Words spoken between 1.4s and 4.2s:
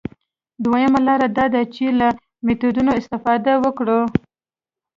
ده چې له میتودونو استفاده وکړو.